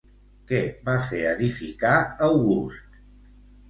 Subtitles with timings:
[0.51, 1.95] Què va fer edificar
[2.33, 3.03] August?